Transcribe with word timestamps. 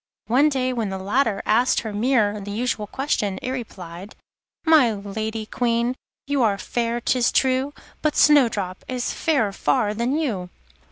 One 0.25 0.49
day 0.49 0.73
when 0.73 0.89
the 0.89 0.97
latter 0.97 1.43
asked 1.45 1.81
her 1.81 1.93
mirror 1.93 2.41
the 2.41 2.49
usual 2.49 2.87
question, 2.87 3.37
it 3.43 3.51
replied: 3.51 4.15
'My 4.65 4.91
Lady 4.93 5.45
Queen, 5.45 5.93
you 6.25 6.41
are 6.41 6.57
fair, 6.57 6.99
'tis 6.99 7.31
true, 7.31 7.71
But 8.01 8.15
Snowdrop 8.15 8.83
is 8.87 9.13
fairer 9.13 9.51
far 9.51 9.93
than 9.93 10.17
you. 10.17 10.49